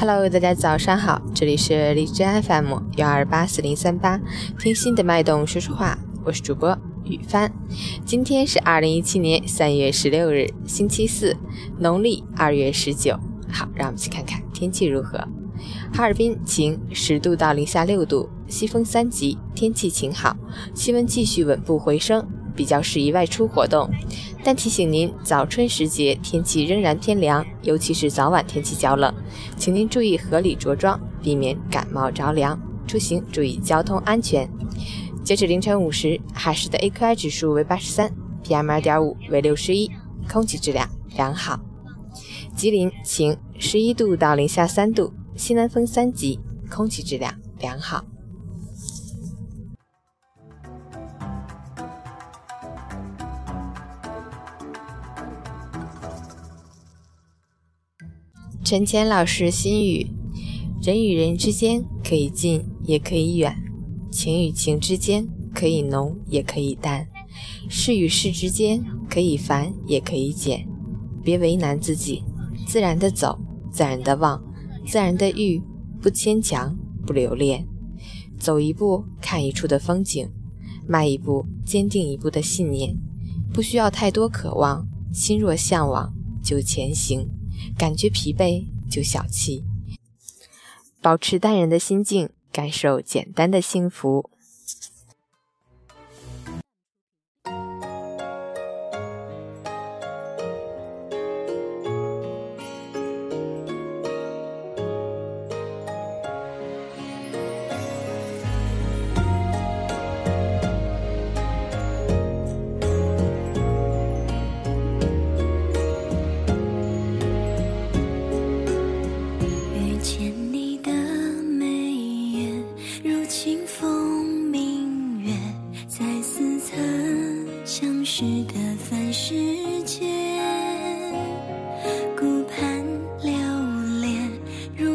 [0.00, 4.20] Hello，大家早上好，这里是荔枝 FM 幺二八四零三八，
[4.56, 7.52] 听心的脉动说说话，我是主播雨帆。
[8.04, 11.36] 今天是二零一七年三月十六日，星期四，
[11.80, 13.18] 农历二月十九。
[13.50, 15.18] 好，让我们去看看天气如何。
[15.92, 20.36] 哈尔滨晴，十度到零下六度，西风三级，天气晴好，
[20.74, 22.24] 气温继续稳步回升。
[22.58, 23.88] 比较适宜外出活动，
[24.42, 29.14] 但提醒您，早春时节天气仍然偏凉，尤其是早晚天气较冷，
[29.56, 32.58] 请您注意合理着装，避免感冒着凉。
[32.88, 34.50] 出行注意交通安全。
[35.22, 38.10] 截止凌晨五时，哈市的 AQI 指数为八十三
[38.42, 39.88] ，PM 二点五为六十一，
[40.28, 41.60] 空气质量良好。
[42.56, 48.04] 吉林晴，十一度到零下三度，西南风三级，空气质量良好。
[58.68, 60.06] 陈谦老师心语：
[60.82, 63.50] 人与人之间可以近，也可以远；
[64.10, 67.06] 情与情之间可以浓，也可以淡；
[67.70, 70.68] 事与事之间可以繁，也可以简。
[71.24, 72.22] 别为难自己，
[72.66, 73.38] 自然的走，
[73.72, 74.38] 自然的忘，
[74.86, 75.62] 自然的遇，
[76.02, 77.66] 不牵强，不留恋。
[78.38, 80.28] 走一步看一处的风景，
[80.86, 82.94] 迈一步坚定一步的信念。
[83.50, 87.26] 不需要太多渴望，心若向往就前行。
[87.76, 89.64] 感觉疲惫就小气，
[91.00, 94.30] 保持淡然的心境，感受简单的幸福。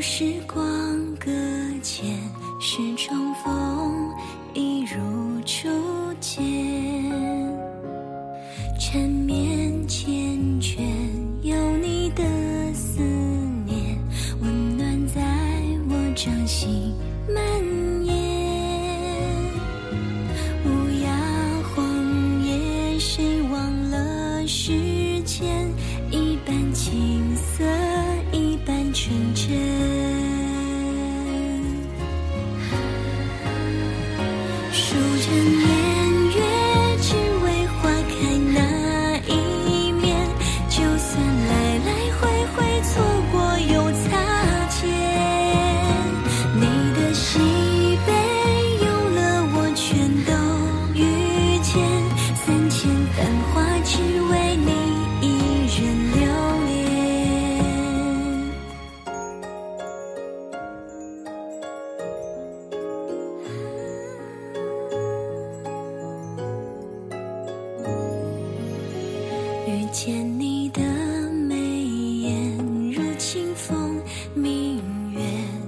[0.00, 0.56] 时光
[1.16, 1.30] 搁
[1.82, 2.18] 浅
[2.58, 3.69] 是重逢
[70.02, 70.80] 见你的
[71.46, 72.58] 眉眼
[72.90, 74.00] 如清风，
[74.34, 74.80] 明
[75.12, 75.20] 月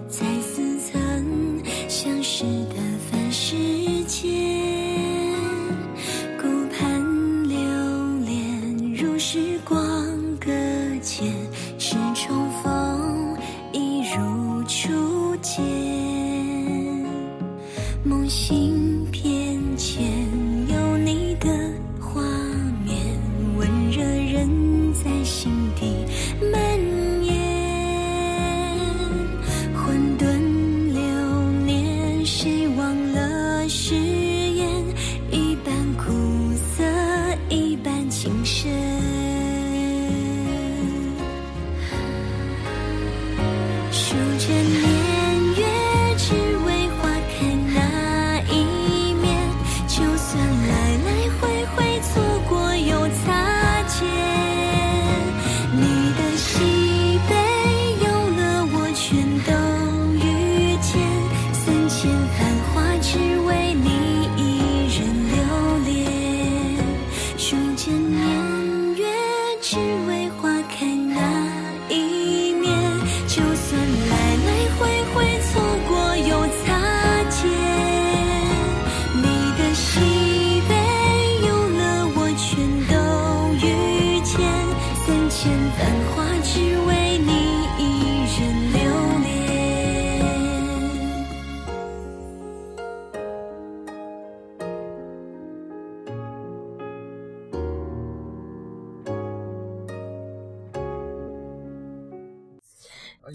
[0.08, 2.76] 在似曾相识的
[3.10, 3.54] 凡世
[4.06, 4.32] 间，
[6.40, 7.58] 顾盼流
[8.24, 9.78] 连如时光
[10.40, 10.50] 搁
[11.02, 11.30] 浅，
[11.78, 13.36] 是重逢，
[13.70, 15.62] 一如初见，
[18.02, 19.31] 梦醒片。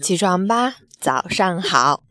[0.02, 2.02] 起床吧，早上好。